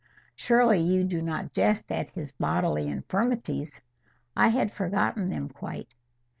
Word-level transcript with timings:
"Surely 0.35 0.79
you 0.79 1.03
do 1.03 1.21
not 1.21 1.53
jest 1.53 1.91
at 1.91 2.09
his 2.09 2.31
bodily 2.31 2.87
infirmities?" 2.87 3.83
"I 4.35 4.47
had 4.47 4.71
forgotten 4.71 5.29
them 5.29 5.47
quite." 5.47 5.93